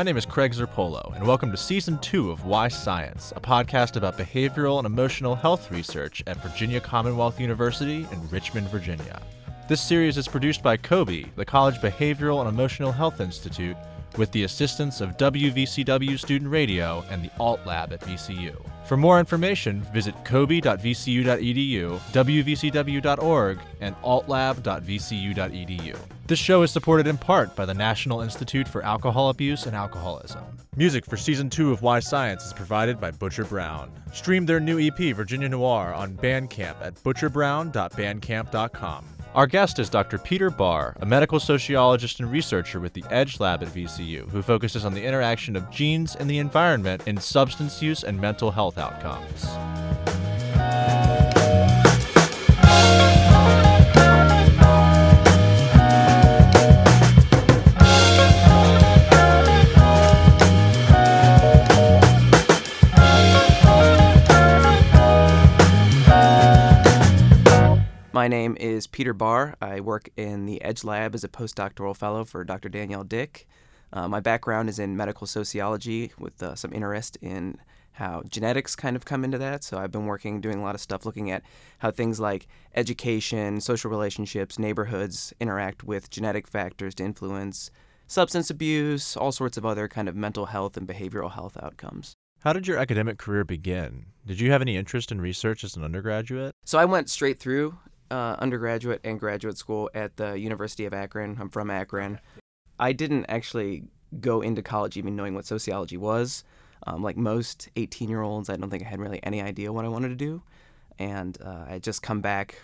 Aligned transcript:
My 0.00 0.04
name 0.04 0.16
is 0.16 0.24
Craig 0.24 0.52
Zerpolo, 0.52 1.14
and 1.14 1.26
welcome 1.26 1.50
to 1.50 1.58
Season 1.58 1.98
2 1.98 2.30
of 2.30 2.46
Why 2.46 2.68
Science, 2.68 3.34
a 3.36 3.40
podcast 3.40 3.96
about 3.96 4.16
behavioral 4.16 4.78
and 4.78 4.86
emotional 4.86 5.34
health 5.34 5.70
research 5.70 6.22
at 6.26 6.38
Virginia 6.38 6.80
Commonwealth 6.80 7.38
University 7.38 8.06
in 8.10 8.28
Richmond, 8.30 8.68
Virginia. 8.68 9.20
This 9.68 9.82
series 9.82 10.16
is 10.16 10.26
produced 10.26 10.62
by 10.62 10.78
COBE, 10.78 11.26
the 11.36 11.44
College 11.44 11.82
Behavioral 11.82 12.40
and 12.40 12.48
Emotional 12.48 12.90
Health 12.90 13.20
Institute, 13.20 13.76
with 14.16 14.30
the 14.32 14.44
assistance 14.44 15.00
of 15.00 15.16
WVCW 15.16 16.18
Student 16.18 16.50
Radio 16.50 17.04
and 17.10 17.22
the 17.22 17.30
Alt 17.38 17.64
Lab 17.66 17.92
at 17.92 18.00
VCU. 18.00 18.56
For 18.84 18.96
more 18.96 19.20
information, 19.20 19.82
visit 19.92 20.14
cobe.vcu.edu, 20.24 21.98
wvcw.org, 21.98 23.58
and 23.80 23.94
altlab.vcu.edu. 24.02 25.96
This 26.26 26.38
show 26.38 26.62
is 26.62 26.70
supported 26.70 27.06
in 27.06 27.18
part 27.18 27.54
by 27.54 27.66
the 27.66 27.74
National 27.74 28.20
Institute 28.20 28.66
for 28.66 28.84
Alcohol 28.84 29.30
Abuse 29.30 29.66
and 29.66 29.76
Alcoholism. 29.76 30.44
Music 30.76 31.04
for 31.04 31.16
season 31.16 31.50
two 31.50 31.72
of 31.72 31.82
Why 31.82 32.00
Science 32.00 32.44
is 32.44 32.52
provided 32.52 33.00
by 33.00 33.10
Butcher 33.10 33.44
Brown. 33.44 33.90
Stream 34.12 34.46
their 34.46 34.60
new 34.60 34.78
EP, 34.80 35.14
Virginia 35.14 35.48
Noir, 35.48 35.92
on 35.94 36.16
Bandcamp 36.16 36.80
at 36.80 36.94
butcherbrown.bandcamp.com. 37.02 39.04
Our 39.32 39.46
guest 39.46 39.78
is 39.78 39.88
Dr. 39.88 40.18
Peter 40.18 40.50
Barr, 40.50 40.96
a 40.98 41.06
medical 41.06 41.38
sociologist 41.38 42.18
and 42.18 42.32
researcher 42.32 42.80
with 42.80 42.94
the 42.94 43.04
Edge 43.10 43.38
Lab 43.38 43.62
at 43.62 43.68
VCU, 43.68 44.28
who 44.28 44.42
focuses 44.42 44.84
on 44.84 44.92
the 44.92 45.04
interaction 45.04 45.54
of 45.54 45.70
genes 45.70 46.16
and 46.16 46.28
the 46.28 46.38
environment 46.38 47.06
in 47.06 47.16
substance 47.16 47.80
use 47.80 48.02
and 48.02 48.20
mental 48.20 48.50
health 48.50 48.76
outcomes. 48.76 49.46
Name 68.30 68.56
is 68.58 68.86
Peter 68.86 69.12
Barr. 69.12 69.56
I 69.60 69.80
work 69.80 70.08
in 70.16 70.46
the 70.46 70.62
Edge 70.62 70.84
Lab 70.84 71.14
as 71.14 71.24
a 71.24 71.28
postdoctoral 71.28 71.94
fellow 71.94 72.24
for 72.24 72.44
Dr. 72.44 72.70
Danielle 72.70 73.04
Dick. 73.04 73.46
Uh, 73.92 74.08
my 74.08 74.20
background 74.20 74.68
is 74.68 74.78
in 74.78 74.96
medical 74.96 75.26
sociology 75.26 76.12
with 76.18 76.42
uh, 76.42 76.54
some 76.54 76.72
interest 76.72 77.18
in 77.20 77.58
how 77.92 78.22
genetics 78.28 78.76
kind 78.76 78.96
of 78.96 79.04
come 79.04 79.24
into 79.24 79.36
that. 79.36 79.64
So 79.64 79.78
I've 79.78 79.90
been 79.90 80.06
working, 80.06 80.40
doing 80.40 80.60
a 80.60 80.62
lot 80.62 80.76
of 80.76 80.80
stuff 80.80 81.04
looking 81.04 81.30
at 81.30 81.42
how 81.78 81.90
things 81.90 82.20
like 82.20 82.46
education, 82.74 83.60
social 83.60 83.90
relationships, 83.90 84.58
neighborhoods 84.58 85.34
interact 85.40 85.82
with 85.84 86.08
genetic 86.08 86.46
factors 86.46 86.94
to 86.94 87.04
influence 87.04 87.70
substance 88.06 88.48
abuse, 88.48 89.16
all 89.16 89.32
sorts 89.32 89.58
of 89.58 89.66
other 89.66 89.88
kind 89.88 90.08
of 90.08 90.16
mental 90.16 90.46
health 90.46 90.76
and 90.76 90.88
behavioral 90.88 91.32
health 91.32 91.56
outcomes. 91.60 92.14
How 92.40 92.54
did 92.54 92.66
your 92.66 92.78
academic 92.78 93.18
career 93.18 93.44
begin? 93.44 94.06
Did 94.24 94.40
you 94.40 94.50
have 94.50 94.62
any 94.62 94.76
interest 94.76 95.12
in 95.12 95.20
research 95.20 95.62
as 95.62 95.76
an 95.76 95.84
undergraduate? 95.84 96.54
So 96.64 96.78
I 96.78 96.86
went 96.86 97.10
straight 97.10 97.38
through 97.38 97.76
uh, 98.10 98.36
undergraduate 98.38 99.00
and 99.04 99.18
graduate 99.18 99.58
school 99.58 99.90
at 99.94 100.16
the 100.16 100.38
University 100.38 100.84
of 100.84 100.94
Akron. 100.94 101.36
I'm 101.40 101.48
from 101.48 101.70
Akron. 101.70 102.20
I 102.78 102.92
didn't 102.92 103.26
actually 103.28 103.84
go 104.20 104.40
into 104.40 104.62
college 104.62 104.96
even 104.96 105.14
knowing 105.14 105.34
what 105.34 105.44
sociology 105.46 105.96
was. 105.96 106.44
Um, 106.86 107.02
like 107.02 107.16
most 107.16 107.68
18 107.76 108.08
year 108.08 108.22
olds, 108.22 108.48
I 108.48 108.56
don't 108.56 108.70
think 108.70 108.84
I 108.84 108.88
had 108.88 109.00
really 109.00 109.20
any 109.22 109.42
idea 109.42 109.72
what 109.72 109.84
I 109.84 109.88
wanted 109.88 110.08
to 110.08 110.16
do. 110.16 110.42
And 110.98 111.38
uh, 111.44 111.64
I 111.68 111.72
had 111.72 111.82
just 111.82 112.02
come 112.02 112.20
back. 112.20 112.56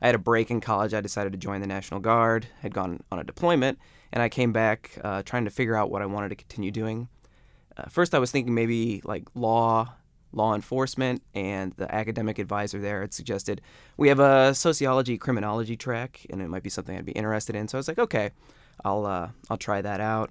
I 0.00 0.06
had 0.06 0.14
a 0.14 0.18
break 0.18 0.50
in 0.50 0.60
college. 0.60 0.94
I 0.94 1.00
decided 1.00 1.32
to 1.32 1.38
join 1.38 1.60
the 1.60 1.66
National 1.66 2.00
Guard, 2.00 2.46
had 2.60 2.72
gone 2.72 3.02
on 3.10 3.18
a 3.18 3.24
deployment, 3.24 3.78
and 4.12 4.22
I 4.22 4.28
came 4.28 4.52
back 4.52 4.98
uh, 5.02 5.22
trying 5.22 5.44
to 5.44 5.50
figure 5.50 5.74
out 5.74 5.90
what 5.90 6.02
I 6.02 6.06
wanted 6.06 6.28
to 6.30 6.36
continue 6.36 6.70
doing. 6.70 7.08
Uh, 7.76 7.88
first, 7.88 8.14
I 8.14 8.18
was 8.18 8.30
thinking 8.30 8.54
maybe 8.54 9.00
like 9.04 9.24
law 9.34 9.92
law 10.32 10.54
enforcement, 10.54 11.22
and 11.34 11.72
the 11.76 11.92
academic 11.94 12.38
advisor 12.38 12.78
there 12.78 13.00
had 13.00 13.14
suggested 13.14 13.60
we 13.96 14.08
have 14.08 14.20
a 14.20 14.54
sociology 14.54 15.18
criminology 15.18 15.76
track, 15.76 16.26
and 16.30 16.42
it 16.42 16.48
might 16.48 16.62
be 16.62 16.70
something 16.70 16.96
I'd 16.96 17.04
be 17.04 17.12
interested 17.12 17.56
in. 17.56 17.68
So 17.68 17.78
I 17.78 17.80
was 17.80 17.88
like, 17.88 17.98
okay, 17.98 18.30
I'll 18.84 19.06
uh, 19.06 19.28
I'll 19.50 19.56
try 19.56 19.82
that 19.82 20.00
out. 20.00 20.30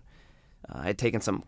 Uh, 0.69 0.79
I 0.79 0.87
had 0.87 0.97
taken 0.97 1.21
some 1.21 1.43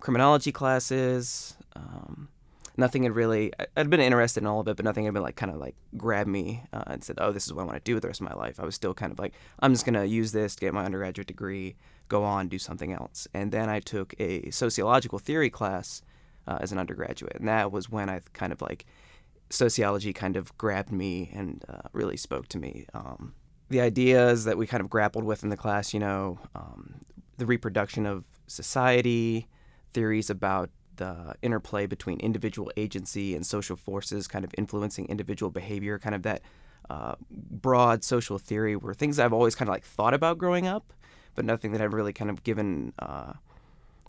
criminology 0.00 0.52
classes. 0.52 1.56
Um, 1.74 2.28
nothing 2.76 3.04
had 3.04 3.14
really 3.14 3.52
I'd 3.76 3.90
been 3.90 4.00
interested 4.00 4.42
in 4.42 4.46
all 4.46 4.60
of 4.60 4.68
it, 4.68 4.76
but 4.76 4.84
nothing 4.84 5.04
had 5.04 5.14
been 5.14 5.22
like 5.22 5.36
kind 5.36 5.52
of 5.52 5.58
like 5.58 5.76
grabbed 5.96 6.28
me 6.28 6.64
uh, 6.72 6.84
and 6.88 7.04
said, 7.04 7.16
"Oh, 7.18 7.32
this 7.32 7.46
is 7.46 7.52
what 7.52 7.62
I 7.62 7.66
want 7.66 7.78
to 7.78 7.84
do 7.84 7.94
with 7.94 8.02
the 8.02 8.08
rest 8.08 8.20
of 8.20 8.28
my 8.28 8.34
life." 8.34 8.60
I 8.60 8.64
was 8.64 8.74
still 8.74 8.94
kind 8.94 9.12
of 9.12 9.18
like, 9.18 9.34
"I'm 9.60 9.72
just 9.72 9.84
gonna 9.84 10.04
use 10.04 10.32
this 10.32 10.54
to 10.56 10.60
get 10.60 10.74
my 10.74 10.84
undergraduate 10.84 11.28
degree, 11.28 11.76
go 12.08 12.24
on, 12.24 12.48
do 12.48 12.58
something 12.58 12.92
else." 12.92 13.28
And 13.32 13.52
then 13.52 13.68
I 13.68 13.80
took 13.80 14.14
a 14.18 14.50
sociological 14.50 15.18
theory 15.18 15.50
class 15.50 16.02
uh, 16.46 16.58
as 16.60 16.72
an 16.72 16.78
undergraduate, 16.78 17.36
and 17.36 17.48
that 17.48 17.72
was 17.72 17.88
when 17.90 18.08
I 18.08 18.20
kind 18.32 18.52
of 18.52 18.60
like 18.62 18.84
sociology 19.50 20.12
kind 20.12 20.36
of 20.36 20.56
grabbed 20.56 20.92
me 20.92 21.30
and 21.34 21.64
uh, 21.68 21.88
really 21.92 22.16
spoke 22.16 22.48
to 22.48 22.58
me. 22.58 22.86
Um, 22.94 23.34
the 23.68 23.80
ideas 23.80 24.44
that 24.44 24.56
we 24.56 24.66
kind 24.66 24.80
of 24.80 24.90
grappled 24.90 25.24
with 25.24 25.42
in 25.42 25.48
the 25.50 25.56
class, 25.56 25.94
you 25.94 26.00
know, 26.00 26.38
um, 26.54 27.00
the 27.38 27.46
reproduction 27.46 28.06
of 28.06 28.24
society, 28.46 29.48
theories 29.92 30.30
about 30.30 30.70
the 30.96 31.34
interplay 31.42 31.86
between 31.86 32.20
individual 32.20 32.70
agency 32.76 33.34
and 33.34 33.46
social 33.46 33.76
forces 33.76 34.28
kind 34.28 34.44
of 34.44 34.54
influencing 34.58 35.06
individual 35.06 35.50
behavior, 35.50 35.98
kind 35.98 36.14
of 36.14 36.22
that 36.22 36.42
uh, 36.90 37.14
broad 37.30 38.04
social 38.04 38.38
theory 38.38 38.76
were 38.76 38.94
things 38.94 39.18
I've 39.18 39.32
always 39.32 39.54
kind 39.54 39.68
of 39.68 39.72
like 39.72 39.84
thought 39.84 40.14
about 40.14 40.38
growing 40.38 40.66
up, 40.66 40.92
but 41.34 41.44
nothing 41.44 41.72
that 41.72 41.80
I've 41.80 41.94
really 41.94 42.12
kind 42.12 42.30
of 42.30 42.42
given 42.42 42.92
uh, 42.98 43.32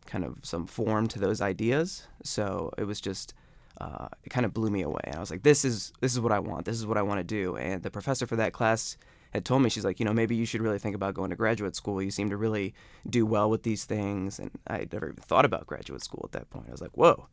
kind 0.06 0.24
of 0.24 0.38
some 0.44 0.66
form 0.66 1.08
to 1.08 1.20
those 1.20 1.42
ideas. 1.42 2.08
So 2.24 2.72
it 2.78 2.86
was 2.86 3.02
just 3.02 3.34
uh, 3.80 4.08
it 4.24 4.30
kind 4.30 4.46
of 4.46 4.54
blew 4.54 4.70
me 4.70 4.82
away, 4.82 5.02
and 5.06 5.16
I 5.16 5.20
was 5.20 5.32
like, 5.32 5.44
"This 5.44 5.66
is 5.66 5.94
this 6.00 6.14
is 6.14 6.20
what 6.20 6.32
I 6.32 6.40
want. 6.40 6.66
This 6.66 6.78
is 6.78 6.86
what 6.86 6.98
I 6.98 7.02
want 7.02 7.20
to 7.20 7.24
do." 7.24 7.56
And 7.58 7.82
the 7.82 7.90
professor 7.92 8.28
for 8.28 8.36
that 8.36 8.54
class 8.54 8.98
had 9.32 9.46
told 9.46 9.64
me, 9.64 9.70
she's 9.70 9.84
like, 9.84 10.00
"You 10.00 10.06
know, 10.06 10.14
maybe 10.14 10.36
you 10.36 10.46
should 10.46 10.62
really 10.62 10.78
think 10.78 10.96
about 10.96 11.16
going 11.16 11.32
to 11.32 11.36
graduate 11.36 11.76
school. 11.76 12.02
You 12.02 12.12
seem 12.12 12.30
to 12.30 12.38
really 12.38 12.74
do 13.10 13.26
well 13.26 13.50
with 13.50 13.64
these 13.64 13.86
things." 13.86 14.40
And 14.40 14.52
I 14.68 14.80
had 14.80 14.94
never 14.94 15.10
even 15.10 15.24
thought 15.24 15.46
about 15.46 15.66
graduate 15.66 16.04
school 16.04 16.22
at 16.26 16.34
that 16.34 16.50
point. 16.50 16.68
I 16.68 16.72
was 16.72 16.82
like, 16.82 16.96
"Whoa." 16.96 17.28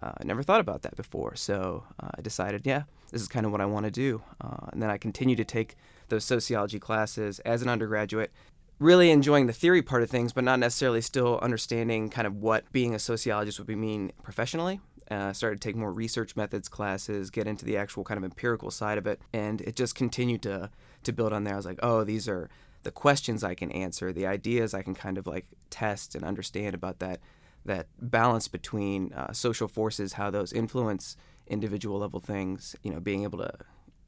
Uh, 0.00 0.12
I 0.18 0.24
never 0.24 0.42
thought 0.42 0.60
about 0.60 0.82
that 0.82 0.96
before, 0.96 1.36
so 1.36 1.84
uh, 2.00 2.08
I 2.16 2.22
decided, 2.22 2.62
yeah, 2.64 2.84
this 3.10 3.20
is 3.20 3.28
kind 3.28 3.44
of 3.44 3.52
what 3.52 3.60
I 3.60 3.66
want 3.66 3.84
to 3.84 3.90
do. 3.90 4.22
Uh, 4.40 4.68
and 4.72 4.80
then 4.82 4.88
I 4.88 4.96
continued 4.96 5.36
to 5.36 5.44
take 5.44 5.76
those 6.08 6.24
sociology 6.24 6.78
classes 6.78 7.40
as 7.40 7.60
an 7.60 7.68
undergraduate, 7.68 8.32
really 8.82 9.10
enjoying 9.10 9.46
the 9.46 9.52
theory 9.52 9.80
part 9.80 10.02
of 10.02 10.10
things, 10.10 10.32
but 10.32 10.44
not 10.44 10.58
necessarily 10.58 11.00
still 11.00 11.38
understanding 11.40 12.10
kind 12.10 12.26
of 12.26 12.36
what 12.36 12.70
being 12.72 12.94
a 12.94 12.98
sociologist 12.98 13.58
would 13.58 13.68
be 13.68 13.76
mean 13.76 14.12
professionally. 14.22 14.80
Uh, 15.10 15.32
started 15.32 15.60
to 15.60 15.68
take 15.68 15.76
more 15.76 15.92
research 15.92 16.36
methods 16.36 16.68
classes, 16.68 17.30
get 17.30 17.46
into 17.46 17.64
the 17.64 17.76
actual 17.76 18.02
kind 18.02 18.16
of 18.18 18.24
empirical 18.24 18.70
side 18.70 18.96
of 18.98 19.06
it, 19.06 19.20
and 19.32 19.60
it 19.60 19.76
just 19.76 19.94
continued 19.94 20.42
to 20.42 20.70
to 21.02 21.12
build 21.12 21.32
on 21.32 21.44
there. 21.44 21.54
I 21.54 21.56
was 21.56 21.66
like, 21.66 21.80
oh, 21.82 22.04
these 22.04 22.28
are 22.28 22.48
the 22.82 22.90
questions 22.90 23.44
I 23.44 23.54
can 23.54 23.70
answer, 23.72 24.12
the 24.12 24.26
ideas 24.26 24.74
I 24.74 24.82
can 24.82 24.94
kind 24.94 25.18
of 25.18 25.26
like 25.26 25.46
test 25.70 26.14
and 26.14 26.24
understand 26.24 26.74
about 26.74 26.98
that 27.00 27.20
that 27.64 27.86
balance 28.00 28.48
between 28.48 29.12
uh, 29.12 29.32
social 29.32 29.68
forces, 29.68 30.14
how 30.14 30.30
those 30.30 30.52
influence 30.52 31.16
individual 31.46 31.98
level 31.98 32.20
things. 32.20 32.74
You 32.82 32.92
know, 32.92 33.00
being 33.00 33.24
able 33.24 33.38
to 33.38 33.52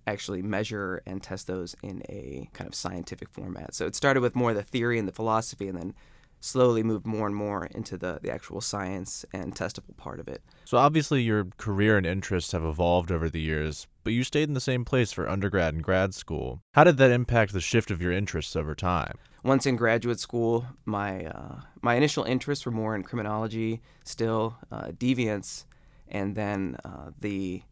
actually 0.06 0.42
measure 0.42 1.03
and 1.06 1.22
test 1.22 1.47
those 1.47 1.75
in 1.82 2.03
a 2.09 2.48
kind 2.53 2.69
of 2.69 2.75
scientific 2.75 3.31
format. 3.31 3.75
So 3.75 3.87
it 3.87 3.94
started 3.94 4.20
with 4.20 4.34
more 4.34 4.54
the 4.54 4.62
theory 4.62 4.98
and 4.98 5.09
the 5.09 5.12
philosophy, 5.12 5.69
and 5.69 5.78
then 5.78 5.94
slowly 6.41 6.82
moved 6.82 7.06
more 7.06 7.26
and 7.26 7.34
more 7.34 7.66
into 7.66 7.97
the, 7.97 8.19
the 8.22 8.31
actual 8.31 8.60
science 8.60 9.25
and 9.32 9.55
testable 9.55 9.96
part 9.96 10.20
of 10.20 10.28
it. 10.28 10.43
So 10.67 10.76
obviously 10.76 11.23
your 11.23 11.46
career 11.56 11.96
and 11.96 12.06
interests 12.06 12.52
have 12.52 12.64
evolved 12.64 13.11
over 13.11 13.31
the 13.31 13.40
years, 13.40 13.87
but 14.05 14.12
you 14.12 14.25
stayed 14.25 14.49
in 14.49 14.55
the 14.55 14.61
same 14.61 14.84
place 14.84 15.11
for 15.11 15.26
undergrad 15.26 15.73
and 15.73 15.82
grad 15.82 16.12
school. 16.12 16.61
How 16.75 16.84
did 16.84 16.99
that 16.99 17.11
impact 17.11 17.55
the 17.55 17.62
shift 17.62 17.90
of 17.90 18.02
your 18.02 18.12
interests 18.12 18.56
over 18.56 18.75
time? 18.75 19.17
Once 19.43 19.64
in 19.64 19.76
graduate 19.76 20.20
school, 20.20 20.67
my 20.84 21.26
uh, 21.26 21.61
my 21.82 21.94
initial 21.94 22.25
interests 22.25 22.64
were 22.64 22.73
more 22.73 22.94
in 22.94 23.02
criminology, 23.02 23.81
still 24.05 24.56
uh, 24.70 24.88
deviance, 24.88 25.64
and 26.08 26.34
then 26.34 26.76
uh, 26.84 27.11
the 27.20 27.62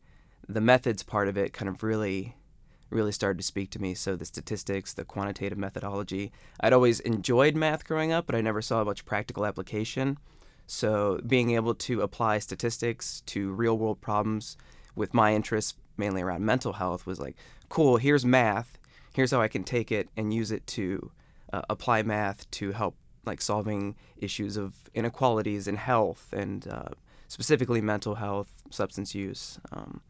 the 0.48 0.60
methods 0.60 1.02
part 1.02 1.28
of 1.28 1.36
it 1.36 1.52
kind 1.52 1.68
of 1.68 1.82
really 1.82 2.34
really 2.92 3.12
started 3.12 3.38
to 3.38 3.44
speak 3.44 3.70
to 3.70 3.80
me. 3.80 3.94
So 3.94 4.16
the 4.16 4.24
statistics, 4.24 4.92
the 4.92 5.04
quantitative 5.04 5.58
methodology. 5.58 6.30
I'd 6.60 6.72
always 6.72 7.00
enjoyed 7.00 7.56
math 7.56 7.84
growing 7.84 8.12
up, 8.12 8.26
but 8.26 8.34
I 8.34 8.40
never 8.40 8.62
saw 8.62 8.84
much 8.84 9.04
practical 9.04 9.46
application. 9.46 10.18
So 10.66 11.20
being 11.26 11.52
able 11.52 11.74
to 11.74 12.02
apply 12.02 12.38
statistics 12.38 13.22
to 13.26 13.52
real 13.52 13.76
world 13.76 14.00
problems 14.00 14.56
with 14.94 15.14
my 15.14 15.34
interests 15.34 15.74
mainly 15.96 16.22
around 16.22 16.44
mental 16.44 16.74
health 16.74 17.06
was 17.06 17.20
like, 17.20 17.36
cool, 17.68 17.96
here's 17.96 18.24
math. 18.24 18.78
Here's 19.14 19.30
how 19.30 19.40
I 19.40 19.48
can 19.48 19.64
take 19.64 19.92
it 19.92 20.08
and 20.16 20.32
use 20.32 20.50
it 20.50 20.66
to 20.68 21.10
uh, 21.52 21.62
apply 21.68 22.02
math 22.02 22.50
to 22.52 22.72
help 22.72 22.96
like 23.24 23.40
solving 23.40 23.94
issues 24.16 24.56
of 24.56 24.74
inequalities 24.94 25.68
in 25.68 25.76
health 25.76 26.32
and 26.32 26.66
uh, 26.66 26.88
specifically 27.28 27.80
mental 27.80 28.16
health, 28.16 28.62
substance 28.70 29.14
use. 29.14 29.58
Um, 29.70 30.00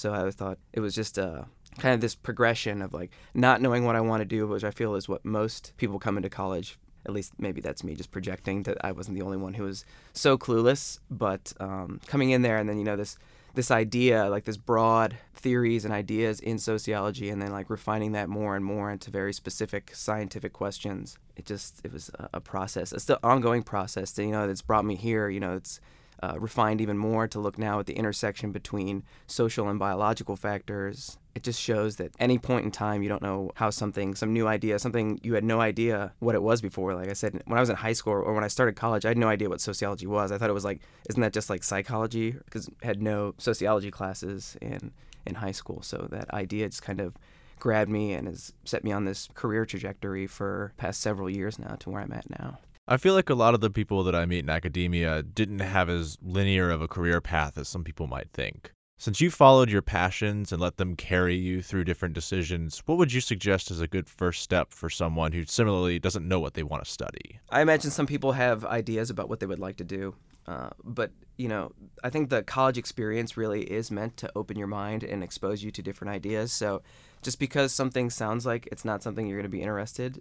so 0.00 0.14
I 0.14 0.30
thought 0.30 0.58
it 0.72 0.80
was 0.80 0.94
just 0.94 1.18
a 1.18 1.46
kind 1.78 1.94
of 1.94 2.00
this 2.00 2.14
progression 2.14 2.82
of 2.82 2.92
like 2.92 3.12
not 3.34 3.60
knowing 3.60 3.84
what 3.84 3.96
I 3.96 4.00
want 4.00 4.22
to 4.22 4.24
do, 4.24 4.46
which 4.46 4.64
I 4.64 4.70
feel 4.70 4.94
is 4.94 5.08
what 5.08 5.24
most 5.24 5.72
people 5.76 5.98
come 5.98 6.16
into 6.16 6.28
college 6.28 6.78
At 7.06 7.12
least 7.12 7.32
maybe 7.38 7.60
that's 7.60 7.84
me 7.84 7.94
just 7.94 8.10
projecting 8.10 8.64
that 8.64 8.78
I 8.84 8.92
wasn't 8.92 9.16
the 9.18 9.24
only 9.24 9.36
one 9.36 9.54
who 9.54 9.64
was 9.64 9.84
so 10.12 10.36
clueless. 10.36 10.98
But 11.10 11.52
um, 11.60 12.00
coming 12.06 12.30
in 12.30 12.42
there 12.42 12.56
and 12.56 12.68
then 12.68 12.78
you 12.78 12.84
know 12.84 12.96
this 12.96 13.16
this 13.54 13.70
idea, 13.70 14.28
like 14.30 14.44
this 14.44 14.56
broad 14.56 15.16
theories 15.34 15.84
and 15.84 15.92
ideas 15.92 16.40
in 16.40 16.58
sociology, 16.58 17.30
and 17.30 17.42
then 17.42 17.50
like 17.50 17.68
refining 17.68 18.12
that 18.12 18.28
more 18.28 18.54
and 18.56 18.64
more 18.64 18.90
into 18.90 19.10
very 19.10 19.32
specific 19.32 19.90
scientific 19.94 20.52
questions. 20.52 21.18
It 21.36 21.46
just 21.46 21.80
it 21.84 21.92
was 21.92 22.10
a, 22.14 22.28
a 22.34 22.40
process. 22.40 22.92
It's 22.92 23.06
the 23.06 23.18
ongoing 23.22 23.62
process 23.62 24.12
that 24.12 24.24
you 24.24 24.32
know 24.32 24.46
that's 24.46 24.62
brought 24.62 24.84
me 24.84 24.96
here. 24.96 25.28
You 25.28 25.40
know, 25.40 25.54
it's 25.54 25.80
uh, 26.22 26.34
refined 26.38 26.80
even 26.80 26.98
more 26.98 27.26
to 27.28 27.40
look 27.40 27.58
now 27.58 27.80
at 27.80 27.86
the 27.86 27.94
intersection 27.94 28.52
between 28.52 29.02
social 29.26 29.68
and 29.68 29.78
biological 29.78 30.36
factors. 30.36 31.18
It 31.34 31.42
just 31.42 31.60
shows 31.60 31.96
that 31.96 32.12
any 32.18 32.38
point 32.38 32.64
in 32.64 32.70
time, 32.70 33.02
you 33.02 33.08
don't 33.08 33.22
know 33.22 33.52
how 33.54 33.70
something, 33.70 34.14
some 34.14 34.32
new 34.32 34.46
idea, 34.46 34.78
something 34.78 35.20
you 35.22 35.34
had 35.34 35.44
no 35.44 35.60
idea 35.60 36.12
what 36.18 36.34
it 36.34 36.42
was 36.42 36.60
before. 36.60 36.94
Like 36.94 37.08
I 37.08 37.14
said, 37.14 37.42
when 37.46 37.56
I 37.56 37.60
was 37.60 37.70
in 37.70 37.76
high 37.76 37.92
school 37.92 38.14
or 38.14 38.34
when 38.34 38.44
I 38.44 38.48
started 38.48 38.76
college, 38.76 39.04
I 39.04 39.08
had 39.08 39.18
no 39.18 39.28
idea 39.28 39.48
what 39.48 39.60
sociology 39.60 40.06
was. 40.06 40.32
I 40.32 40.38
thought 40.38 40.50
it 40.50 40.54
was 40.54 40.64
like, 40.64 40.80
isn't 41.08 41.20
that 41.20 41.32
just 41.32 41.48
like 41.48 41.62
psychology? 41.62 42.32
Because 42.32 42.68
had 42.82 43.00
no 43.00 43.34
sociology 43.38 43.90
classes 43.90 44.56
in, 44.60 44.92
in 45.24 45.36
high 45.36 45.52
school. 45.52 45.82
So 45.82 46.08
that 46.10 46.30
idea 46.34 46.68
just 46.68 46.82
kind 46.82 47.00
of 47.00 47.14
grabbed 47.60 47.90
me 47.90 48.12
and 48.12 48.26
has 48.26 48.52
set 48.64 48.82
me 48.82 48.90
on 48.90 49.04
this 49.04 49.28
career 49.34 49.64
trajectory 49.64 50.26
for 50.26 50.72
past 50.76 51.00
several 51.00 51.30
years 51.30 51.58
now 51.58 51.76
to 51.76 51.90
where 51.90 52.02
I'm 52.02 52.12
at 52.12 52.28
now. 52.28 52.58
I 52.90 52.96
feel 52.96 53.14
like 53.14 53.30
a 53.30 53.34
lot 53.34 53.54
of 53.54 53.60
the 53.60 53.70
people 53.70 54.02
that 54.02 54.16
I 54.16 54.26
meet 54.26 54.40
in 54.40 54.50
academia 54.50 55.22
didn't 55.22 55.60
have 55.60 55.88
as 55.88 56.18
linear 56.20 56.70
of 56.70 56.82
a 56.82 56.88
career 56.88 57.20
path 57.20 57.56
as 57.56 57.68
some 57.68 57.84
people 57.84 58.08
might 58.08 58.28
think. 58.32 58.72
Since 58.98 59.20
you 59.20 59.30
followed 59.30 59.70
your 59.70 59.80
passions 59.80 60.50
and 60.50 60.60
let 60.60 60.76
them 60.76 60.96
carry 60.96 61.36
you 61.36 61.62
through 61.62 61.84
different 61.84 62.16
decisions, 62.16 62.82
what 62.86 62.98
would 62.98 63.12
you 63.12 63.20
suggest 63.20 63.70
as 63.70 63.80
a 63.80 63.86
good 63.86 64.08
first 64.08 64.42
step 64.42 64.72
for 64.72 64.90
someone 64.90 65.30
who 65.30 65.44
similarly 65.44 66.00
doesn't 66.00 66.26
know 66.26 66.40
what 66.40 66.54
they 66.54 66.64
want 66.64 66.84
to 66.84 66.90
study? 66.90 67.38
I 67.48 67.62
imagine 67.62 67.92
some 67.92 68.08
people 68.08 68.32
have 68.32 68.64
ideas 68.64 69.08
about 69.08 69.28
what 69.28 69.38
they 69.38 69.46
would 69.46 69.60
like 69.60 69.76
to 69.76 69.84
do. 69.84 70.16
Uh, 70.48 70.70
but, 70.82 71.12
you 71.38 71.46
know, 71.46 71.70
I 72.02 72.10
think 72.10 72.28
the 72.28 72.42
college 72.42 72.76
experience 72.76 73.36
really 73.36 73.62
is 73.62 73.92
meant 73.92 74.16
to 74.16 74.32
open 74.34 74.58
your 74.58 74.66
mind 74.66 75.04
and 75.04 75.22
expose 75.22 75.62
you 75.62 75.70
to 75.70 75.80
different 75.80 76.12
ideas. 76.12 76.52
So 76.52 76.82
just 77.22 77.38
because 77.38 77.72
something 77.72 78.10
sounds 78.10 78.44
like 78.44 78.68
it's 78.72 78.84
not 78.84 79.04
something 79.04 79.28
you're 79.28 79.38
going 79.38 79.44
to 79.44 79.48
be 79.48 79.62
interested 79.62 80.20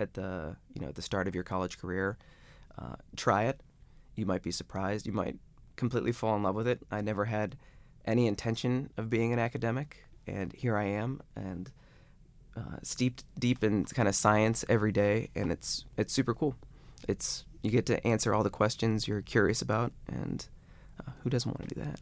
at 0.00 0.14
the 0.14 0.56
you 0.72 0.80
know 0.80 0.88
at 0.88 0.94
the 0.94 1.02
start 1.02 1.28
of 1.28 1.34
your 1.34 1.44
college 1.44 1.78
career. 1.78 2.18
Uh, 2.78 2.96
try 3.16 3.44
it. 3.44 3.60
You 4.16 4.26
might 4.26 4.42
be 4.42 4.50
surprised. 4.50 5.06
You 5.06 5.12
might 5.12 5.36
completely 5.76 6.12
fall 6.12 6.36
in 6.36 6.42
love 6.42 6.54
with 6.54 6.68
it. 6.68 6.80
I 6.90 7.00
never 7.00 7.24
had 7.24 7.56
any 8.04 8.26
intention 8.26 8.90
of 8.96 9.08
being 9.08 9.32
an 9.32 9.38
academic, 9.38 10.04
and 10.26 10.52
here 10.52 10.76
I 10.76 10.84
am, 10.84 11.20
and 11.36 11.70
uh, 12.56 12.78
steeped 12.82 13.24
deep 13.38 13.64
in 13.64 13.84
kind 13.84 14.08
of 14.08 14.14
science 14.14 14.64
every 14.68 14.92
day, 14.92 15.30
and 15.34 15.50
it's 15.50 15.84
it's 15.96 16.12
super 16.12 16.34
cool. 16.34 16.56
It's 17.08 17.44
you 17.62 17.70
get 17.70 17.86
to 17.86 18.06
answer 18.06 18.34
all 18.34 18.42
the 18.42 18.50
questions 18.50 19.08
you're 19.08 19.22
curious 19.22 19.62
about, 19.62 19.92
and 20.06 20.46
uh, 21.00 21.12
who 21.22 21.30
doesn't 21.30 21.50
want 21.50 21.68
to 21.68 21.74
do 21.74 21.80
that? 21.82 22.00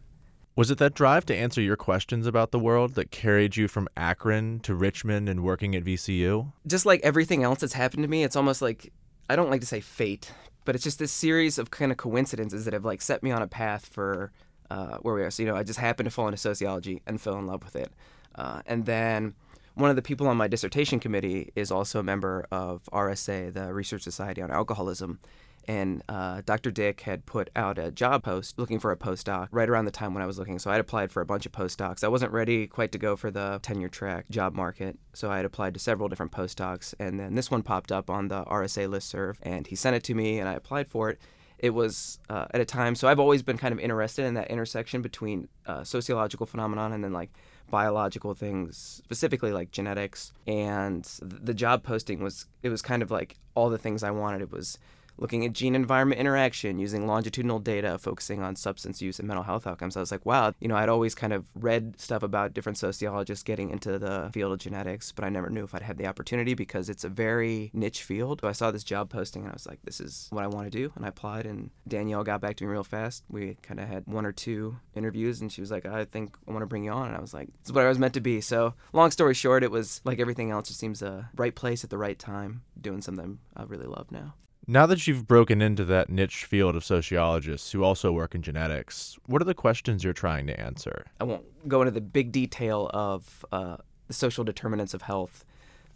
Was 0.54 0.70
it 0.70 0.76
that 0.78 0.92
drive 0.92 1.24
to 1.26 1.34
answer 1.34 1.62
your 1.62 1.76
questions 1.76 2.26
about 2.26 2.50
the 2.50 2.58
world 2.58 2.94
that 2.94 3.10
carried 3.10 3.56
you 3.56 3.68
from 3.68 3.88
Akron 3.96 4.60
to 4.60 4.74
Richmond 4.74 5.26
and 5.28 5.42
working 5.42 5.74
at 5.74 5.82
VCU? 5.82 6.52
Just 6.66 6.84
like 6.84 7.00
everything 7.02 7.42
else 7.42 7.60
that's 7.60 7.72
happened 7.72 8.02
to 8.02 8.08
me, 8.08 8.22
it's 8.22 8.36
almost 8.36 8.60
like 8.60 8.92
I 9.30 9.36
don't 9.36 9.50
like 9.50 9.62
to 9.62 9.66
say 9.66 9.80
fate, 9.80 10.30
but 10.66 10.74
it's 10.74 10.84
just 10.84 10.98
this 10.98 11.10
series 11.10 11.58
of 11.58 11.70
kind 11.70 11.90
of 11.90 11.96
coincidences 11.96 12.66
that 12.66 12.74
have 12.74 12.84
like 12.84 13.00
set 13.00 13.22
me 13.22 13.30
on 13.30 13.40
a 13.40 13.46
path 13.46 13.86
for 13.86 14.30
uh, 14.70 14.98
where 14.98 15.14
we 15.14 15.22
are. 15.22 15.30
So 15.30 15.42
you 15.42 15.48
know, 15.48 15.56
I 15.56 15.62
just 15.62 15.78
happened 15.78 16.06
to 16.06 16.10
fall 16.10 16.26
into 16.26 16.36
sociology 16.36 17.00
and 17.06 17.18
fell 17.18 17.38
in 17.38 17.46
love 17.46 17.64
with 17.64 17.76
it, 17.76 17.90
uh, 18.34 18.60
and 18.66 18.84
then 18.84 19.34
one 19.74 19.88
of 19.88 19.96
the 19.96 20.02
people 20.02 20.26
on 20.26 20.36
my 20.36 20.48
dissertation 20.48 21.00
committee 21.00 21.50
is 21.56 21.70
also 21.70 21.98
a 22.00 22.02
member 22.02 22.46
of 22.52 22.82
RSA, 22.92 23.54
the 23.54 23.72
Research 23.72 24.02
Society 24.02 24.42
on 24.42 24.50
Alcoholism, 24.50 25.18
and 25.68 26.02
uh, 26.08 26.42
Dr. 26.44 26.70
Dick 26.70 27.02
had 27.02 27.26
put 27.26 27.50
out 27.54 27.78
a 27.78 27.90
job 27.90 28.22
post 28.24 28.58
looking 28.58 28.78
for 28.78 28.90
a 28.90 28.96
postdoc 28.96 29.48
right 29.50 29.68
around 29.68 29.84
the 29.84 29.90
time 29.90 30.14
when 30.14 30.22
I 30.22 30.26
was 30.26 30.38
looking. 30.38 30.58
So 30.58 30.70
I 30.70 30.74
had 30.74 30.80
applied 30.80 31.12
for 31.12 31.20
a 31.20 31.26
bunch 31.26 31.46
of 31.46 31.52
postdocs. 31.52 32.02
I 32.02 32.08
wasn't 32.08 32.32
ready 32.32 32.66
quite 32.66 32.92
to 32.92 32.98
go 32.98 33.16
for 33.16 33.30
the 33.30 33.60
tenure 33.62 33.88
track 33.88 34.28
job 34.28 34.54
market, 34.54 34.98
so 35.12 35.30
I 35.30 35.36
had 35.36 35.44
applied 35.44 35.74
to 35.74 35.80
several 35.80 36.08
different 36.08 36.32
postdocs, 36.32 36.94
and 36.98 37.18
then 37.18 37.34
this 37.34 37.50
one 37.50 37.62
popped 37.62 37.92
up 37.92 38.10
on 38.10 38.28
the 38.28 38.44
RSA 38.44 38.88
listserv, 38.88 39.36
and 39.42 39.66
he 39.66 39.76
sent 39.76 39.96
it 39.96 40.02
to 40.04 40.14
me, 40.14 40.38
and 40.38 40.48
I 40.48 40.54
applied 40.54 40.88
for 40.88 41.10
it. 41.10 41.18
It 41.58 41.70
was 41.70 42.18
uh, 42.28 42.46
at 42.52 42.60
a 42.60 42.64
time, 42.64 42.96
so 42.96 43.06
I've 43.06 43.20
always 43.20 43.42
been 43.42 43.56
kind 43.56 43.72
of 43.72 43.78
interested 43.78 44.24
in 44.24 44.34
that 44.34 44.50
intersection 44.50 45.00
between 45.00 45.46
uh, 45.64 45.84
sociological 45.84 46.44
phenomenon 46.44 46.92
and 46.92 47.04
then 47.04 47.12
like 47.12 47.30
biological 47.70 48.34
things, 48.34 48.76
specifically 49.04 49.52
like 49.52 49.70
genetics. 49.70 50.32
And 50.46 51.04
the 51.20 51.54
job 51.54 51.84
posting 51.84 52.20
was 52.20 52.46
it 52.64 52.68
was 52.68 52.82
kind 52.82 53.00
of 53.00 53.12
like 53.12 53.36
all 53.54 53.70
the 53.70 53.78
things 53.78 54.02
I 54.02 54.10
wanted. 54.10 54.42
It 54.42 54.50
was 54.50 54.76
looking 55.18 55.44
at 55.44 55.52
gene 55.52 55.74
environment 55.74 56.20
interaction 56.20 56.78
using 56.78 57.06
longitudinal 57.06 57.58
data 57.58 57.98
focusing 57.98 58.42
on 58.42 58.56
substance 58.56 59.00
use 59.00 59.18
and 59.18 59.28
mental 59.28 59.44
health 59.44 59.66
outcomes. 59.66 59.96
I 59.96 60.00
was 60.00 60.10
like, 60.10 60.26
wow, 60.26 60.52
you 60.60 60.68
know, 60.68 60.76
I'd 60.76 60.88
always 60.88 61.14
kind 61.14 61.32
of 61.32 61.46
read 61.54 62.00
stuff 62.00 62.22
about 62.22 62.54
different 62.54 62.78
sociologists 62.78 63.42
getting 63.42 63.70
into 63.70 63.98
the 63.98 64.30
field 64.32 64.52
of 64.52 64.58
genetics, 64.58 65.12
but 65.12 65.24
I 65.24 65.28
never 65.28 65.50
knew 65.50 65.64
if 65.64 65.74
I'd 65.74 65.82
have 65.82 65.96
the 65.96 66.06
opportunity 66.06 66.54
because 66.54 66.88
it's 66.88 67.04
a 67.04 67.08
very 67.08 67.70
niche 67.72 68.02
field. 68.02 68.40
So 68.40 68.48
I 68.48 68.52
saw 68.52 68.70
this 68.70 68.84
job 68.84 69.10
posting 69.10 69.42
and 69.42 69.50
I 69.50 69.54
was 69.54 69.66
like, 69.66 69.82
this 69.82 70.00
is 70.00 70.28
what 70.30 70.44
I 70.44 70.48
want 70.48 70.66
to 70.66 70.70
do. 70.70 70.92
And 70.96 71.04
I 71.04 71.08
applied 71.08 71.46
and 71.46 71.70
Danielle 71.86 72.24
got 72.24 72.40
back 72.40 72.56
to 72.56 72.64
me 72.64 72.70
real 72.70 72.84
fast. 72.84 73.24
We 73.28 73.56
kind 73.62 73.80
of 73.80 73.88
had 73.88 74.06
one 74.06 74.26
or 74.26 74.32
two 74.32 74.76
interviews 74.94 75.40
and 75.40 75.52
she 75.52 75.60
was 75.60 75.70
like, 75.70 75.86
I 75.86 76.04
think 76.04 76.36
I 76.48 76.52
want 76.52 76.62
to 76.62 76.66
bring 76.66 76.84
you 76.84 76.92
on. 76.92 77.08
And 77.08 77.16
I 77.16 77.20
was 77.20 77.34
like, 77.34 77.46
this 77.46 77.66
is 77.68 77.72
what 77.72 77.84
I 77.84 77.88
was 77.88 77.98
meant 77.98 78.14
to 78.14 78.20
be. 78.20 78.40
So 78.40 78.74
long 78.92 79.10
story 79.10 79.34
short, 79.34 79.62
it 79.62 79.70
was 79.70 80.00
like 80.04 80.20
everything 80.20 80.50
else, 80.50 80.70
it 80.70 80.74
seems 80.74 81.02
a 81.02 81.30
right 81.36 81.54
place 81.54 81.84
at 81.84 81.90
the 81.90 81.98
right 81.98 82.18
time, 82.18 82.62
doing 82.80 83.02
something 83.02 83.38
I 83.56 83.64
really 83.64 83.86
love 83.86 84.10
now. 84.10 84.34
Now 84.66 84.86
that 84.86 85.06
you've 85.08 85.26
broken 85.26 85.60
into 85.60 85.84
that 85.86 86.08
niche 86.08 86.44
field 86.44 86.76
of 86.76 86.84
sociologists 86.84 87.72
who 87.72 87.82
also 87.82 88.12
work 88.12 88.34
in 88.34 88.42
genetics, 88.42 89.18
what 89.26 89.42
are 89.42 89.44
the 89.44 89.54
questions 89.54 90.04
you're 90.04 90.12
trying 90.12 90.46
to 90.46 90.58
answer? 90.58 91.06
I 91.20 91.24
won't 91.24 91.68
go 91.68 91.82
into 91.82 91.90
the 91.90 92.00
big 92.00 92.30
detail 92.30 92.88
of 92.94 93.44
uh, 93.50 93.78
the 94.06 94.14
social 94.14 94.44
determinants 94.44 94.94
of 94.94 95.02
health 95.02 95.44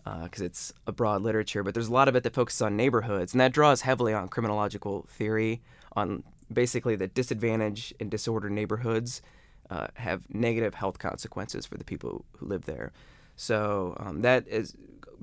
because 0.04 0.42
uh, 0.42 0.46
it's 0.46 0.72
a 0.86 0.92
broad 0.92 1.22
literature, 1.22 1.62
but 1.62 1.74
there's 1.74 1.88
a 1.88 1.92
lot 1.92 2.08
of 2.08 2.16
it 2.16 2.22
that 2.22 2.34
focuses 2.34 2.62
on 2.62 2.76
neighborhoods, 2.76 3.32
and 3.32 3.40
that 3.40 3.52
draws 3.52 3.82
heavily 3.82 4.12
on 4.12 4.28
criminological 4.28 5.06
theory, 5.08 5.62
on 5.96 6.22
basically 6.52 6.94
that 6.96 7.14
disadvantaged 7.14 7.92
and 7.98 8.10
disordered 8.10 8.52
neighborhoods 8.52 9.20
uh, 9.70 9.88
have 9.94 10.32
negative 10.32 10.74
health 10.74 10.98
consequences 10.98 11.66
for 11.66 11.76
the 11.76 11.84
people 11.84 12.24
who 12.36 12.46
live 12.46 12.66
there. 12.66 12.92
So 13.36 13.96
um, 14.00 14.22
that 14.22 14.48
is 14.48 14.74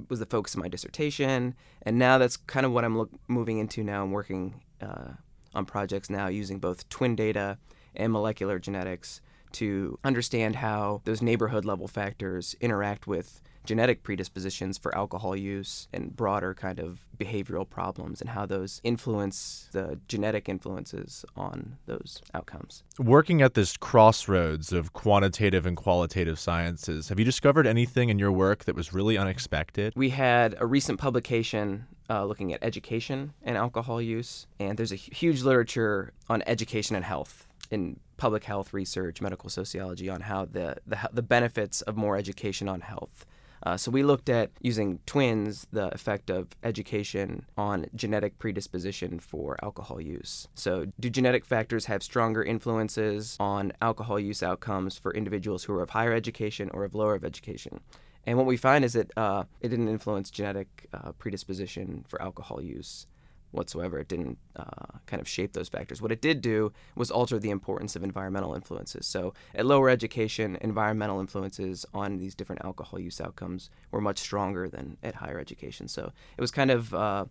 was 0.10 0.20
the 0.20 0.26
focus 0.26 0.56
of 0.56 0.60
my 0.60 0.68
dissertation, 0.68 1.56
and 1.84 2.00
now 2.00 2.18
that's 2.18 2.38
kind 2.38 2.66
of 2.66 2.72
what 2.72 2.84
I'm 2.84 2.98
look, 2.98 3.12
moving 3.28 3.60
into 3.60 3.84
now. 3.84 4.04
I'm 4.04 4.12
working 4.12 4.62
uh, 4.82 5.12
on 5.54 5.66
projects 5.66 6.10
now 6.10 6.28
using 6.28 6.60
both 6.60 6.90
twin 6.90 7.16
data 7.16 7.58
and 7.96 8.12
molecular 8.12 8.60
genetics 8.60 9.22
to 9.54 10.00
understand 10.04 10.58
how 10.58 11.02
those 11.06 11.22
neighborhood 11.22 11.64
level 11.64 11.88
factors 11.88 12.56
interact 12.60 13.06
with 13.06 13.42
genetic 13.66 14.04
predispositions 14.04 14.78
for 14.78 14.96
alcohol 14.96 15.36
use 15.36 15.88
and 15.94 16.16
broader 16.16 16.54
kind 16.54 16.80
of 16.80 17.06
behavioral 17.18 17.70
problems 17.70 18.22
and 18.22 18.30
how 18.32 18.46
those 18.46 18.82
influence 18.84 19.70
the 19.72 20.00
genetic 20.08 20.50
influences 20.50 21.26
on 21.36 21.78
those 21.86 22.22
outcomes. 22.34 22.84
Working 23.00 23.42
at 23.42 23.54
this 23.54 23.78
crossroads 23.78 24.74
of 24.74 24.94
quantitative 24.94 25.66
and 25.66 25.78
qualitative 25.78 26.40
sciences, 26.40 27.10
have 27.10 27.20
you 27.20 27.26
discovered 27.26 27.68
anything 27.68 28.10
in 28.10 28.20
your 28.20 28.32
work 28.32 28.66
that 28.66 28.76
was 28.76 28.94
really 28.94 29.18
unexpected? 29.18 29.94
We 29.96 30.10
had 30.10 30.56
a 30.60 30.66
recent 30.66 31.00
publication 31.00 31.86
uh, 32.10 32.26
looking 32.26 32.54
at 32.54 32.64
education 32.64 33.34
and 33.44 33.58
alcohol 33.58 34.02
use, 34.02 34.48
and 34.60 34.78
there's 34.78 34.92
a 34.92 34.98
huge 34.98 35.42
literature 35.42 36.14
on 36.30 36.44
education 36.46 36.96
and 36.96 37.06
health 37.06 37.48
in 37.72 38.00
public 38.18 38.44
health 38.44 38.74
research, 38.74 39.22
medical 39.22 39.50
sociology, 39.50 40.10
on 40.10 40.22
how 40.22 40.46
the, 40.46 40.78
the, 40.86 40.98
the 41.12 41.22
benefits 41.22 41.82
of 41.82 41.96
more 41.96 42.16
education 42.18 42.68
on 42.68 42.82
health 42.82 43.26
uh, 43.66 43.78
so 43.78 43.90
we 43.90 44.04
looked 44.04 44.30
at 44.30 44.52
using 44.62 45.00
twins, 45.06 45.68
the 45.72 45.94
effect 45.94 46.30
of 46.30 46.50
education 46.64 47.46
on 47.58 47.86
genetic 47.96 48.38
predisposition 48.38 49.20
for 49.20 49.58
alcohol 49.64 50.02
use. 50.02 50.48
So, 50.54 50.88
do 51.00 51.10
genetic 51.10 51.46
factors 51.46 51.86
have 51.86 52.04
stronger 52.04 52.44
influences 52.44 53.38
on 53.40 53.72
alcohol 53.82 54.20
use 54.20 54.44
outcomes 54.44 54.98
for 54.98 55.14
individuals 55.14 55.64
who 55.64 55.74
are 55.74 55.82
of 55.82 55.92
higher 55.92 56.14
education 56.14 56.70
or 56.74 56.84
of 56.84 56.94
lower 56.94 57.16
of 57.16 57.24
education? 57.24 57.80
And 58.26 58.38
what 58.38 58.48
we 58.48 58.58
find 58.58 58.86
is 58.86 58.94
that 58.94 59.12
uh, 59.18 59.44
it 59.62 59.70
didn't 59.70 59.90
influence 59.90 60.30
genetic 60.30 60.88
uh, 60.94 61.12
predisposition 61.14 62.06
for 62.08 62.22
alcohol 62.22 62.62
use 62.62 63.08
whatsoever. 63.54 64.00
It 64.00 64.08
didn't 64.08 64.38
uh, 64.56 64.98
kind 65.06 65.22
of 65.22 65.28
shape 65.28 65.54
those 65.54 65.70
factors. 65.70 66.02
What 66.02 66.12
it 66.12 66.22
did 66.22 66.42
do 66.42 66.74
was 66.96 67.12
alter 67.12 67.40
the 67.40 67.50
importance 67.50 67.96
of 67.96 68.04
environmental 68.04 68.54
influences. 68.54 69.06
So, 69.06 69.34
at 69.56 69.66
lower 69.66 69.90
education, 69.90 70.58
environmental 70.62 71.20
influences 71.20 71.86
on 71.94 72.18
these 72.18 72.36
different 72.36 72.64
alcohol 72.66 73.00
use 73.00 73.22
outcomes 73.22 73.70
were 73.92 74.02
much 74.02 74.20
stronger 74.20 74.68
than 74.68 74.98
at 75.04 75.16
higher 75.16 75.40
education. 75.40 75.88
So, 75.88 76.12
it 76.38 76.42
was 76.42 76.52
kind 76.52 76.72
of 76.72 76.94
uh, 76.94 77.26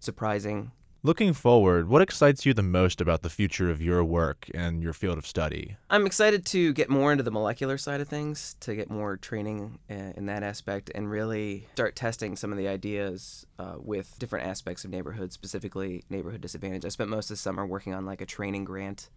surprising 0.00 0.72
Looking 1.04 1.32
forward, 1.32 1.88
what 1.88 2.02
excites 2.02 2.44
you 2.44 2.52
the 2.52 2.62
most 2.62 3.00
about 3.00 3.22
the 3.22 3.30
future 3.30 3.70
of 3.70 3.80
your 3.80 4.02
work 4.02 4.50
and 4.52 4.82
your 4.82 4.92
field 4.92 5.16
of 5.16 5.28
study? 5.28 5.76
I'm 5.88 6.06
excited 6.06 6.44
to 6.46 6.72
get 6.72 6.90
more 6.90 7.12
into 7.12 7.22
the 7.22 7.30
molecular 7.30 7.78
side 7.78 8.00
of 8.00 8.08
things, 8.08 8.56
to 8.60 8.74
get 8.74 8.90
more 8.90 9.16
training 9.16 9.78
uh, 9.88 9.94
in 10.16 10.26
that 10.26 10.42
aspect, 10.42 10.90
and 10.96 11.08
really 11.08 11.68
start 11.74 11.94
testing 11.94 12.34
some 12.34 12.50
of 12.50 12.58
the 12.58 12.66
ideas 12.66 13.46
uh, 13.60 13.74
with 13.78 14.18
different 14.18 14.48
aspects 14.48 14.84
of 14.84 14.90
neighborhood, 14.90 15.32
specifically 15.32 16.02
neighborhood 16.10 16.40
disadvantage. 16.40 16.84
I 16.84 16.88
spent 16.88 17.10
most 17.10 17.26
of 17.26 17.36
the 17.36 17.36
summer 17.36 17.64
working 17.64 17.94
on 17.94 18.04
like 18.04 18.20
a 18.20 18.26
training 18.26 18.64
grant 18.64 19.08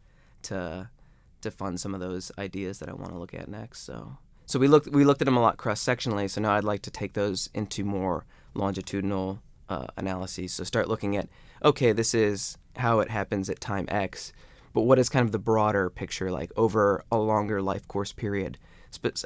to 0.43 0.91
to 1.41 1.49
fund 1.49 1.79
some 1.79 1.95
of 1.95 1.99
those 1.99 2.31
ideas 2.37 2.77
that 2.77 2.89
I 2.89 2.93
want 2.93 3.11
to 3.11 3.17
look 3.17 3.33
at 3.33 3.47
next. 3.47 3.81
So 3.85 4.17
so 4.45 4.59
we 4.59 4.67
looked 4.67 4.89
we 4.89 5.03
looked 5.03 5.23
at 5.23 5.25
them 5.25 5.37
a 5.37 5.41
lot 5.41 5.57
cross 5.57 5.83
sectionally. 5.83 6.29
So 6.29 6.41
now 6.41 6.53
I'd 6.53 6.63
like 6.63 6.83
to 6.83 6.91
take 6.91 7.13
those 7.13 7.49
into 7.55 7.83
more 7.83 8.25
longitudinal 8.53 9.41
uh, 9.71 9.87
analyses. 9.95 10.53
So 10.53 10.63
start 10.65 10.89
looking 10.89 11.15
at 11.15 11.29
okay, 11.63 11.93
this 11.93 12.13
is 12.13 12.57
how 12.75 12.99
it 12.99 13.09
happens 13.09 13.49
at 13.49 13.59
time 13.59 13.85
X, 13.87 14.33
but 14.73 14.81
what 14.81 14.99
is 14.99 15.09
kind 15.09 15.25
of 15.25 15.31
the 15.31 15.39
broader 15.39 15.89
picture 15.89 16.29
like 16.31 16.51
over 16.57 17.03
a 17.11 17.17
longer 17.17 17.61
life 17.61 17.87
course 17.87 18.11
period? 18.11 18.57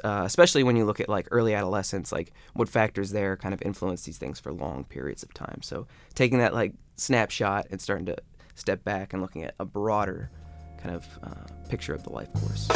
Uh, 0.04 0.22
especially 0.24 0.62
when 0.62 0.76
you 0.76 0.84
look 0.84 1.00
at 1.00 1.08
like 1.08 1.26
early 1.32 1.52
adolescence, 1.52 2.12
like 2.12 2.32
what 2.54 2.68
factors 2.68 3.10
there 3.10 3.36
kind 3.36 3.52
of 3.52 3.60
influence 3.62 4.04
these 4.04 4.16
things 4.16 4.38
for 4.38 4.52
long 4.52 4.84
periods 4.84 5.24
of 5.24 5.34
time. 5.34 5.60
So 5.62 5.88
taking 6.14 6.38
that 6.38 6.54
like 6.54 6.72
snapshot 6.96 7.66
and 7.72 7.80
starting 7.80 8.06
to 8.06 8.16
step 8.54 8.84
back 8.84 9.12
and 9.12 9.20
looking 9.20 9.42
at 9.42 9.56
a 9.58 9.64
broader 9.64 10.30
kind 10.80 10.94
of 10.94 11.04
uh, 11.24 11.68
picture 11.68 11.94
of 11.94 12.04
the 12.04 12.10
life 12.10 12.32
course. 12.34 12.68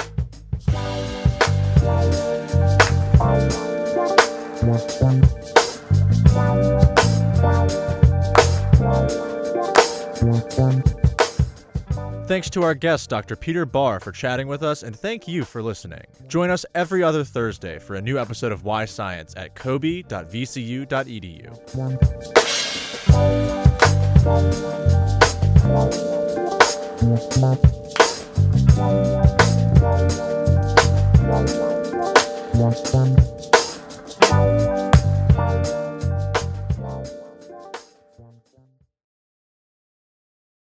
Thanks 12.27 12.49
to 12.51 12.63
our 12.63 12.75
guest, 12.75 13.11
Dr. 13.11 13.35
Peter 13.35 13.67
Barr, 13.67 13.99
for 13.99 14.13
chatting 14.13 14.47
with 14.47 14.63
us, 14.63 14.85
and 14.85 14.95
thank 14.95 15.27
you 15.27 15.45
for 15.45 15.63
listening. 15.63 16.05
Join 16.29 16.49
us 16.51 16.65
every 16.77 17.03
other 17.03 17.25
Thursday 17.25 17.81
for 17.81 17.97
a 17.97 18.01
new 18.01 18.21
episode 18.21 18.53
of 18.53 18.63
Why 18.65 18.85
Science 18.85 19.35
at 19.37 19.57
cobe.vcu.edu. 19.57 20.11